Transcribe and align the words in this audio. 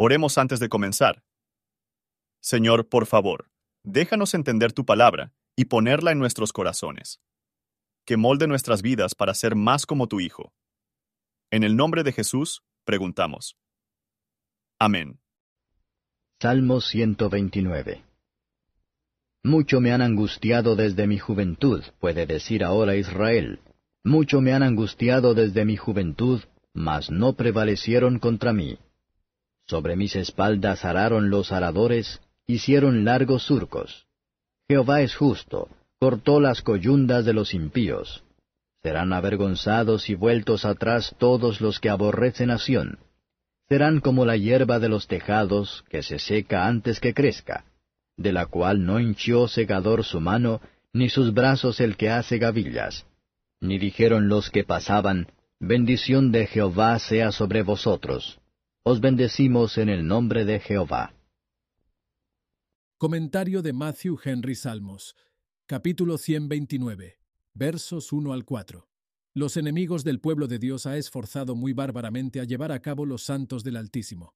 Oremos 0.00 0.38
antes 0.38 0.60
de 0.60 0.68
comenzar. 0.68 1.24
Señor, 2.40 2.88
por 2.88 3.06
favor, 3.06 3.50
déjanos 3.82 4.32
entender 4.34 4.72
tu 4.72 4.84
palabra 4.84 5.32
y 5.56 5.64
ponerla 5.64 6.12
en 6.12 6.20
nuestros 6.20 6.52
corazones. 6.52 7.20
Que 8.04 8.16
molde 8.16 8.46
nuestras 8.46 8.80
vidas 8.80 9.16
para 9.16 9.34
ser 9.34 9.56
más 9.56 9.86
como 9.86 10.06
tu 10.06 10.20
Hijo. 10.20 10.52
En 11.50 11.64
el 11.64 11.74
nombre 11.74 12.04
de 12.04 12.12
Jesús, 12.12 12.62
preguntamos. 12.84 13.56
Amén. 14.78 15.18
Salmo 16.40 16.80
129 16.80 18.04
Mucho 19.42 19.80
me 19.80 19.90
han 19.90 20.02
angustiado 20.02 20.76
desde 20.76 21.08
mi 21.08 21.18
juventud, 21.18 21.82
puede 21.98 22.24
decir 22.26 22.62
ahora 22.62 22.94
Israel. 22.94 23.58
Mucho 24.04 24.40
me 24.40 24.52
han 24.52 24.62
angustiado 24.62 25.34
desde 25.34 25.64
mi 25.64 25.76
juventud, 25.76 26.40
mas 26.72 27.10
no 27.10 27.32
prevalecieron 27.32 28.20
contra 28.20 28.52
mí. 28.52 28.78
Sobre 29.68 29.96
mis 29.96 30.16
espaldas 30.16 30.86
araron 30.86 31.28
los 31.28 31.52
aradores, 31.52 32.20
hicieron 32.46 33.04
largos 33.04 33.42
surcos. 33.42 34.06
Jehová 34.66 35.02
es 35.02 35.14
justo, 35.14 35.68
cortó 36.00 36.40
las 36.40 36.62
coyundas 36.62 37.26
de 37.26 37.34
los 37.34 37.52
impíos. 37.52 38.24
Serán 38.82 39.12
avergonzados 39.12 40.08
y 40.08 40.14
vueltos 40.14 40.64
atrás 40.64 41.14
todos 41.18 41.60
los 41.60 41.80
que 41.80 41.90
aborrecen 41.90 42.50
a. 42.50 42.58
Serán 43.68 44.00
como 44.00 44.24
la 44.24 44.38
hierba 44.38 44.78
de 44.78 44.88
los 44.88 45.06
tejados, 45.06 45.84
que 45.90 46.02
se 46.02 46.18
seca 46.18 46.66
antes 46.66 46.98
que 46.98 47.12
crezca, 47.12 47.64
de 48.16 48.32
la 48.32 48.46
cual 48.46 48.86
no 48.86 48.98
hinchió 48.98 49.48
segador 49.48 50.04
su 50.04 50.20
mano, 50.20 50.62
ni 50.94 51.10
sus 51.10 51.34
brazos 51.34 51.80
el 51.80 51.98
que 51.98 52.08
hace 52.08 52.38
gavillas. 52.38 53.04
Ni 53.60 53.78
dijeron 53.78 54.28
los 54.28 54.48
que 54.48 54.64
pasaban, 54.64 55.26
Bendición 55.60 56.32
de 56.32 56.46
Jehová 56.46 56.98
sea 57.00 57.32
sobre 57.32 57.62
vosotros. 57.62 58.38
Os 58.84 59.00
bendecimos 59.00 59.76
en 59.76 59.88
el 59.88 60.06
nombre 60.06 60.44
de 60.44 60.60
Jehová. 60.60 61.14
Comentario 62.96 63.60
de 63.60 63.72
Matthew 63.72 64.18
Henry 64.24 64.54
Salmos, 64.54 65.14
capítulo 65.66 66.16
129, 66.16 67.18
versos 67.54 68.12
1 68.12 68.32
al 68.32 68.44
4. 68.44 68.88
Los 69.34 69.56
enemigos 69.56 70.04
del 70.04 70.20
pueblo 70.20 70.48
de 70.48 70.58
Dios 70.58 70.86
ha 70.86 70.96
esforzado 70.96 71.54
muy 71.54 71.74
bárbaramente 71.74 72.40
a 72.40 72.44
llevar 72.44 72.72
a 72.72 72.80
cabo 72.80 73.04
los 73.04 73.22
santos 73.22 73.62
del 73.62 73.76
Altísimo, 73.76 74.34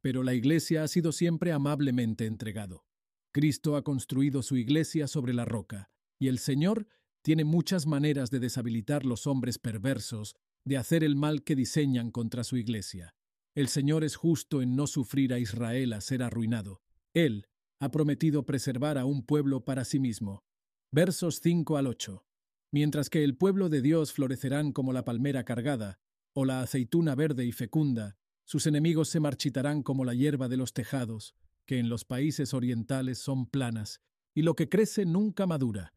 pero 0.00 0.22
la 0.22 0.34
Iglesia 0.34 0.82
ha 0.82 0.88
sido 0.88 1.12
siempre 1.12 1.52
amablemente 1.52 2.26
entregado. 2.26 2.84
Cristo 3.30 3.76
ha 3.76 3.84
construido 3.84 4.42
su 4.42 4.56
Iglesia 4.56 5.06
sobre 5.06 5.32
la 5.32 5.44
roca, 5.44 5.90
y 6.18 6.28
el 6.28 6.38
Señor 6.38 6.88
tiene 7.22 7.44
muchas 7.44 7.86
maneras 7.86 8.30
de 8.30 8.40
deshabilitar 8.40 9.06
los 9.06 9.28
hombres 9.28 9.58
perversos 9.58 10.34
de 10.64 10.76
hacer 10.76 11.04
el 11.04 11.14
mal 11.14 11.44
que 11.44 11.54
diseñan 11.54 12.10
contra 12.10 12.44
su 12.44 12.56
iglesia. 12.56 13.14
El 13.54 13.68
Señor 13.68 14.02
es 14.02 14.16
justo 14.16 14.62
en 14.62 14.76
no 14.76 14.86
sufrir 14.86 15.34
a 15.34 15.38
Israel 15.38 15.92
a 15.92 16.00
ser 16.00 16.22
arruinado. 16.22 16.80
Él 17.12 17.48
ha 17.80 17.90
prometido 17.90 18.46
preservar 18.46 18.96
a 18.96 19.04
un 19.04 19.26
pueblo 19.26 19.62
para 19.62 19.84
sí 19.84 20.00
mismo. 20.00 20.42
Versos 20.90 21.40
5 21.42 21.76
al 21.76 21.86
8. 21.86 22.24
Mientras 22.70 23.10
que 23.10 23.22
el 23.24 23.36
pueblo 23.36 23.68
de 23.68 23.82
Dios 23.82 24.14
florecerán 24.14 24.72
como 24.72 24.94
la 24.94 25.04
palmera 25.04 25.44
cargada, 25.44 26.00
o 26.32 26.46
la 26.46 26.62
aceituna 26.62 27.14
verde 27.14 27.44
y 27.44 27.52
fecunda, 27.52 28.16
sus 28.44 28.66
enemigos 28.66 29.10
se 29.10 29.20
marchitarán 29.20 29.82
como 29.82 30.06
la 30.06 30.14
hierba 30.14 30.48
de 30.48 30.56
los 30.56 30.72
tejados, 30.72 31.34
que 31.66 31.78
en 31.78 31.90
los 31.90 32.06
países 32.06 32.54
orientales 32.54 33.18
son 33.18 33.44
planas, 33.44 34.00
y 34.34 34.42
lo 34.42 34.54
que 34.54 34.70
crece 34.70 35.04
nunca 35.04 35.46
madura. 35.46 35.92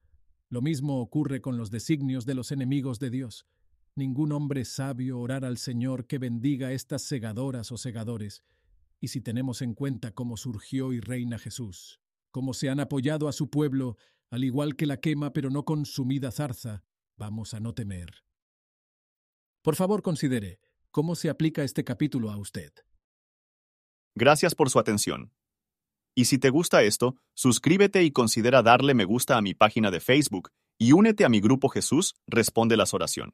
Lo 0.49 0.61
mismo 0.61 0.99
ocurre 0.99 1.39
con 1.39 1.55
los 1.55 1.71
designios 1.71 2.25
de 2.25 2.35
los 2.35 2.51
enemigos 2.51 2.99
de 2.99 3.11
Dios 3.11 3.47
ningún 3.95 4.31
hombre 4.33 4.65
sabio 4.65 5.19
orar 5.19 5.45
al 5.45 5.57
Señor 5.57 6.05
que 6.05 6.17
bendiga 6.17 6.71
estas 6.71 7.03
segadoras 7.03 7.71
o 7.71 7.77
segadores, 7.77 8.43
y 8.99 9.07
si 9.07 9.21
tenemos 9.21 9.61
en 9.61 9.73
cuenta 9.73 10.11
cómo 10.11 10.37
surgió 10.37 10.93
y 10.93 10.99
reina 10.99 11.39
Jesús, 11.39 12.01
cómo 12.31 12.53
se 12.53 12.69
han 12.69 12.79
apoyado 12.79 13.27
a 13.27 13.31
su 13.31 13.49
pueblo, 13.49 13.97
al 14.29 14.43
igual 14.43 14.75
que 14.75 14.85
la 14.85 14.97
quema 14.97 15.31
pero 15.31 15.49
no 15.49 15.63
consumida 15.63 16.31
zarza, 16.31 16.83
vamos 17.17 17.53
a 17.53 17.59
no 17.59 17.73
temer. 17.73 18.23
Por 19.61 19.75
favor, 19.75 20.01
considere 20.01 20.59
cómo 20.91 21.15
se 21.15 21.29
aplica 21.29 21.63
este 21.63 21.83
capítulo 21.83 22.31
a 22.31 22.37
usted. 22.37 22.71
Gracias 24.15 24.55
por 24.55 24.69
su 24.69 24.79
atención. 24.79 25.31
Y 26.13 26.25
si 26.25 26.37
te 26.37 26.49
gusta 26.49 26.83
esto, 26.83 27.15
suscríbete 27.33 28.03
y 28.03 28.11
considera 28.11 28.61
darle 28.61 28.93
me 28.93 29.03
gusta 29.03 29.37
a 29.37 29.41
mi 29.41 29.53
página 29.53 29.91
de 29.91 29.99
Facebook 29.99 30.51
y 30.77 30.93
únete 30.93 31.25
a 31.25 31.29
mi 31.29 31.41
grupo 31.41 31.67
Jesús 31.69 32.15
Responde 32.27 32.77
las 32.77 32.93
Oración. 32.93 33.33